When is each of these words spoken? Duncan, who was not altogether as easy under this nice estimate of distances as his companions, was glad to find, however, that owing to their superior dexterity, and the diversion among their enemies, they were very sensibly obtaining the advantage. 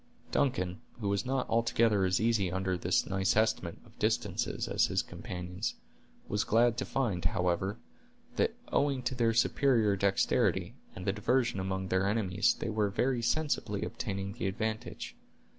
Duncan, 0.31 0.81
who 0.99 1.09
was 1.09 1.27
not 1.27 1.47
altogether 1.47 2.05
as 2.05 2.19
easy 2.19 2.51
under 2.51 2.75
this 2.75 3.05
nice 3.05 3.35
estimate 3.35 3.77
of 3.85 3.99
distances 3.99 4.67
as 4.67 4.87
his 4.87 5.03
companions, 5.03 5.75
was 6.27 6.43
glad 6.43 6.75
to 6.77 6.85
find, 6.85 7.23
however, 7.23 7.77
that 8.35 8.55
owing 8.71 9.03
to 9.03 9.13
their 9.13 9.35
superior 9.35 9.95
dexterity, 9.95 10.73
and 10.95 11.05
the 11.05 11.13
diversion 11.13 11.59
among 11.59 11.89
their 11.89 12.07
enemies, 12.07 12.55
they 12.55 12.69
were 12.71 12.89
very 12.89 13.21
sensibly 13.21 13.83
obtaining 13.85 14.33
the 14.33 14.47
advantage. 14.47 15.15